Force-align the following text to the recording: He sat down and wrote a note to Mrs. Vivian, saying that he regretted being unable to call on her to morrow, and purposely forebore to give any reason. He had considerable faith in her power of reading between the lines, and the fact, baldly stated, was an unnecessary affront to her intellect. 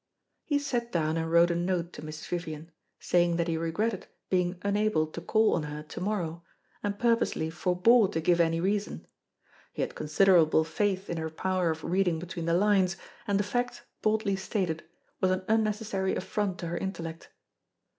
He 0.43 0.57
sat 0.57 0.91
down 0.91 1.15
and 1.15 1.31
wrote 1.31 1.51
a 1.51 1.55
note 1.55 1.93
to 1.93 2.01
Mrs. 2.01 2.27
Vivian, 2.29 2.71
saying 2.99 3.35
that 3.35 3.47
he 3.47 3.55
regretted 3.55 4.07
being 4.31 4.57
unable 4.63 5.05
to 5.05 5.21
call 5.21 5.53
on 5.53 5.61
her 5.61 5.83
to 5.83 6.01
morrow, 6.01 6.43
and 6.81 6.97
purposely 6.97 7.51
forebore 7.51 8.07
to 8.13 8.19
give 8.19 8.39
any 8.39 8.59
reason. 8.59 9.05
He 9.73 9.83
had 9.83 9.93
considerable 9.93 10.63
faith 10.63 11.07
in 11.07 11.17
her 11.17 11.29
power 11.29 11.69
of 11.69 11.83
reading 11.83 12.17
between 12.17 12.45
the 12.45 12.55
lines, 12.55 12.97
and 13.27 13.39
the 13.39 13.43
fact, 13.43 13.83
baldly 14.01 14.35
stated, 14.37 14.83
was 15.19 15.29
an 15.29 15.45
unnecessary 15.47 16.15
affront 16.15 16.57
to 16.61 16.67
her 16.69 16.77
intellect. 16.79 17.29